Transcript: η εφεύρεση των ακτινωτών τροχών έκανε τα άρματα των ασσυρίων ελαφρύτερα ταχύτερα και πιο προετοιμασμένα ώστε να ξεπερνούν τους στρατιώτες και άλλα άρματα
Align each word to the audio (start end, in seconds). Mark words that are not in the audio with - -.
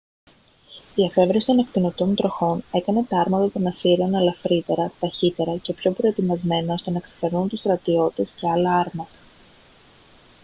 η 0.95 1.03
εφεύρεση 1.03 1.45
των 1.45 1.59
ακτινωτών 1.59 2.15
τροχών 2.15 2.63
έκανε 2.71 3.03
τα 3.03 3.19
άρματα 3.19 3.51
των 3.51 3.67
ασσυρίων 3.67 4.13
ελαφρύτερα 4.13 4.91
ταχύτερα 4.99 5.57
και 5.57 5.73
πιο 5.73 5.91
προετοιμασμένα 5.91 6.73
ώστε 6.73 6.91
να 6.91 6.99
ξεπερνούν 6.99 7.47
τους 7.49 7.59
στρατιώτες 7.59 8.31
και 8.31 8.49
άλλα 8.49 8.75
άρματα 8.75 9.17